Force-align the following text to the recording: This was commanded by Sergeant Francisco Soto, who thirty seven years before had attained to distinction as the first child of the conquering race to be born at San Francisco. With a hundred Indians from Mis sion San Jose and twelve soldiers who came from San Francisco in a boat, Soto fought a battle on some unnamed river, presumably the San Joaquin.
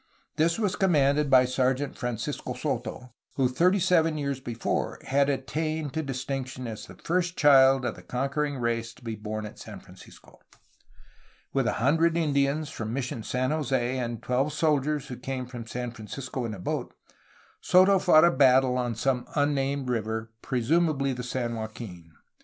This 0.35 0.57
was 0.57 0.75
commanded 0.75 1.29
by 1.29 1.45
Sergeant 1.45 1.95
Francisco 1.95 2.55
Soto, 2.55 3.13
who 3.35 3.47
thirty 3.47 3.77
seven 3.77 4.17
years 4.17 4.39
before 4.39 4.97
had 5.05 5.29
attained 5.29 5.93
to 5.93 6.01
distinction 6.01 6.65
as 6.65 6.87
the 6.87 6.95
first 6.95 7.37
child 7.37 7.85
of 7.85 7.95
the 7.95 8.01
conquering 8.01 8.57
race 8.57 8.95
to 8.95 9.03
be 9.03 9.13
born 9.13 9.45
at 9.45 9.59
San 9.59 9.79
Francisco. 9.79 10.39
With 11.53 11.67
a 11.67 11.73
hundred 11.73 12.17
Indians 12.17 12.71
from 12.71 12.91
Mis 12.93 13.05
sion 13.05 13.21
San 13.21 13.51
Jose 13.51 13.99
and 13.99 14.23
twelve 14.23 14.53
soldiers 14.53 15.09
who 15.09 15.17
came 15.17 15.45
from 15.45 15.67
San 15.67 15.91
Francisco 15.91 16.45
in 16.45 16.55
a 16.55 16.59
boat, 16.59 16.95
Soto 17.61 17.99
fought 17.99 18.25
a 18.25 18.31
battle 18.31 18.79
on 18.79 18.95
some 18.95 19.27
unnamed 19.35 19.87
river, 19.87 20.31
presumably 20.41 21.13
the 21.13 21.21
San 21.21 21.53
Joaquin. 21.53 22.09